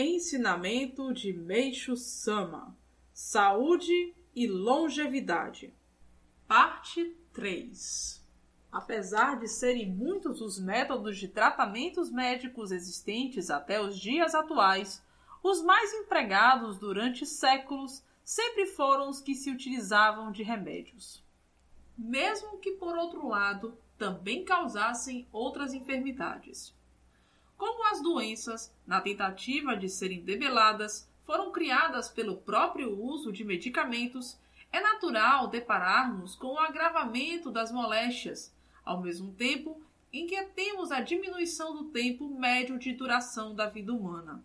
Ensinamento 0.00 1.12
de 1.12 1.32
Meixo 1.32 1.96
Sama: 1.96 2.78
Saúde 3.12 4.14
e 4.32 4.46
Longevidade. 4.46 5.74
Parte 6.46 7.16
3. 7.32 8.24
Apesar 8.70 9.40
de 9.40 9.48
serem 9.48 9.90
muitos 9.90 10.40
os 10.40 10.60
métodos 10.60 11.18
de 11.18 11.26
tratamentos 11.26 12.12
médicos 12.12 12.70
existentes 12.70 13.50
até 13.50 13.80
os 13.82 13.98
dias 13.98 14.36
atuais, 14.36 15.04
os 15.42 15.64
mais 15.64 15.92
empregados 15.92 16.78
durante 16.78 17.26
séculos 17.26 18.00
sempre 18.22 18.66
foram 18.66 19.08
os 19.08 19.20
que 19.20 19.34
se 19.34 19.50
utilizavam 19.50 20.30
de 20.30 20.44
remédios. 20.44 21.24
Mesmo 21.98 22.58
que, 22.58 22.70
por 22.74 22.96
outro 22.96 23.26
lado, 23.26 23.76
também 23.98 24.44
causassem 24.44 25.26
outras 25.32 25.74
enfermidades. 25.74 26.72
Como 27.58 27.84
as 27.88 28.00
doenças, 28.00 28.72
na 28.86 29.00
tentativa 29.00 29.76
de 29.76 29.88
serem 29.88 30.24
debeladas, 30.24 31.10
foram 31.26 31.50
criadas 31.50 32.08
pelo 32.08 32.36
próprio 32.36 32.96
uso 32.98 33.32
de 33.32 33.44
medicamentos, 33.44 34.38
é 34.72 34.80
natural 34.80 35.48
depararmos 35.48 36.36
com 36.36 36.54
o 36.54 36.58
agravamento 36.58 37.50
das 37.50 37.72
moléstias, 37.72 38.54
ao 38.84 39.02
mesmo 39.02 39.32
tempo 39.32 39.82
em 40.12 40.26
que 40.26 40.40
temos 40.54 40.92
a 40.92 41.00
diminuição 41.00 41.74
do 41.74 41.90
tempo 41.90 42.28
médio 42.28 42.78
de 42.78 42.92
duração 42.92 43.54
da 43.54 43.66
vida 43.66 43.92
humana. 43.92 44.42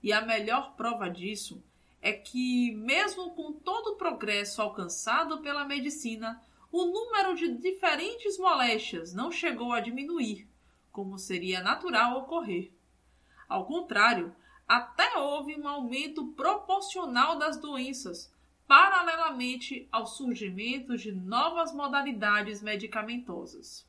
E 0.00 0.12
a 0.12 0.22
melhor 0.22 0.74
prova 0.76 1.10
disso 1.10 1.62
é 2.00 2.12
que, 2.12 2.72
mesmo 2.76 3.30
com 3.32 3.52
todo 3.52 3.88
o 3.88 3.96
progresso 3.96 4.62
alcançado 4.62 5.42
pela 5.42 5.64
medicina, 5.64 6.40
o 6.70 6.86
número 6.86 7.34
de 7.34 7.52
diferentes 7.58 8.38
moléstias 8.38 9.12
não 9.12 9.30
chegou 9.30 9.72
a 9.72 9.80
diminuir, 9.80 10.48
como 10.92 11.18
seria 11.18 11.62
natural 11.62 12.18
ocorrer. 12.18 12.70
Ao 13.48 13.64
contrário, 13.64 14.34
até 14.68 15.18
houve 15.18 15.58
um 15.58 15.66
aumento 15.66 16.28
proporcional 16.28 17.38
das 17.38 17.56
doenças, 17.56 18.32
paralelamente 18.66 19.88
ao 19.90 20.06
surgimento 20.06 20.96
de 20.96 21.12
novas 21.12 21.72
modalidades 21.72 22.62
medicamentosas. 22.62 23.86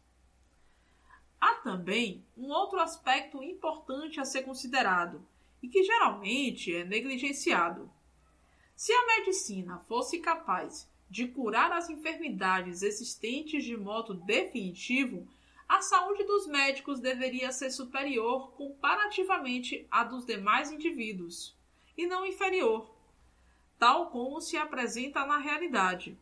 Há 1.39 1.55
também 1.55 2.25
um 2.37 2.49
outro 2.49 2.79
aspecto 2.79 3.43
importante 3.43 4.19
a 4.19 4.25
ser 4.25 4.43
considerado 4.43 5.25
e 5.61 5.67
que 5.67 5.83
geralmente 5.83 6.73
é 6.73 6.83
negligenciado. 6.83 7.89
Se 8.75 8.91
a 8.91 9.05
medicina 9.07 9.77
fosse 9.87 10.19
capaz 10.19 10.89
de 11.09 11.27
curar 11.27 11.71
as 11.71 11.89
enfermidades 11.89 12.81
existentes 12.81 13.63
de 13.63 13.77
modo 13.77 14.13
definitivo, 14.13 15.27
a 15.73 15.81
saúde 15.81 16.23
dos 16.23 16.45
médicos 16.45 16.99
deveria 16.99 17.51
ser 17.51 17.71
superior 17.71 18.51
comparativamente 18.51 19.87
à 19.89 20.03
dos 20.03 20.23
demais 20.23 20.71
indivíduos, 20.71 21.57
e 21.97 22.05
não 22.05 22.23
inferior, 22.23 22.95
tal 23.79 24.11
como 24.11 24.39
se 24.39 24.55
apresenta 24.55 25.25
na 25.25 25.39
realidade. 25.39 26.15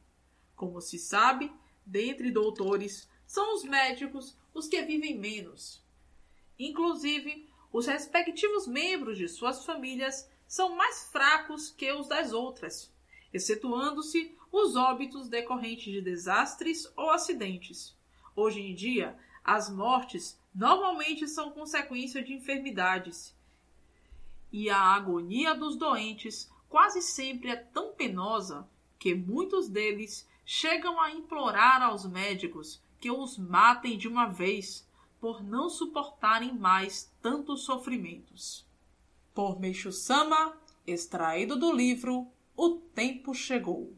Como 0.55 0.79
se 0.79 0.97
sabe, 0.97 1.51
dentre 1.85 2.31
doutores, 2.31 3.09
são 3.27 3.53
os 3.53 3.65
médicos 3.65 4.37
os 4.53 4.69
que 4.69 4.81
vivem 4.83 5.19
menos. 5.19 5.83
Inclusive, 6.57 7.45
os 7.73 7.87
respectivos 7.87 8.65
membros 8.65 9.17
de 9.17 9.27
suas 9.27 9.65
famílias 9.65 10.31
são 10.47 10.77
mais 10.77 11.09
fracos 11.11 11.69
que 11.71 11.91
os 11.91 12.07
das 12.07 12.31
outras, 12.31 12.89
excetuando-se 13.33 14.33
os 14.49 14.77
óbitos 14.77 15.27
decorrentes 15.27 15.91
de 15.91 15.99
desastres 15.99 16.89
ou 16.95 17.09
acidentes. 17.09 17.93
Hoje 18.33 18.61
em 18.61 18.73
dia, 18.73 19.19
as 19.43 19.69
mortes 19.69 20.39
normalmente 20.53 21.27
são 21.27 21.51
consequência 21.51 22.23
de 22.23 22.33
enfermidades. 22.33 23.35
E 24.51 24.69
a 24.69 24.79
agonia 24.79 25.55
dos 25.55 25.75
doentes 25.75 26.51
quase 26.69 27.01
sempre 27.01 27.49
é 27.49 27.55
tão 27.55 27.93
penosa 27.93 28.67
que 28.99 29.15
muitos 29.15 29.67
deles 29.67 30.27
chegam 30.45 30.99
a 30.99 31.11
implorar 31.11 31.81
aos 31.81 32.05
médicos 32.05 32.81
que 32.99 33.09
os 33.09 33.37
matem 33.37 33.97
de 33.97 34.07
uma 34.07 34.27
vez, 34.27 34.87
por 35.19 35.43
não 35.43 35.69
suportarem 35.69 36.53
mais 36.53 37.11
tantos 37.21 37.63
sofrimentos. 37.63 38.65
Por 39.33 39.59
Meixo 39.59 39.91
Sama, 39.91 40.55
extraído 40.85 41.57
do 41.57 41.71
livro 41.71 42.27
O 42.55 42.77
Tempo 42.93 43.33
Chegou. 43.33 43.95